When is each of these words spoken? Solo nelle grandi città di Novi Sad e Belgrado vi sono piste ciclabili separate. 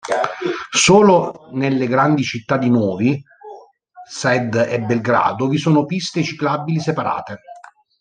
Solo 0.71 1.49
nelle 1.51 1.85
grandi 1.85 2.23
città 2.23 2.57
di 2.57 2.71
Novi 2.71 3.23
Sad 4.03 4.55
e 4.67 4.79
Belgrado 4.81 5.47
vi 5.47 5.59
sono 5.59 5.85
piste 5.85 6.23
ciclabili 6.23 6.79
separate. 6.79 7.41